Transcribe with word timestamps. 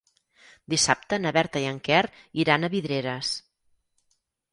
Dissabte 0.73 1.19
na 1.19 1.33
Berta 1.35 1.61
i 1.65 1.67
en 1.71 1.77
Quer 1.87 1.99
iran 2.45 2.69
a 2.69 2.71
Vidreres. 2.77 3.35